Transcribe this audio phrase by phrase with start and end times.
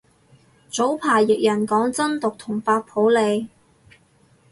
[0.71, 3.49] 早排譯人講真鐸同白普理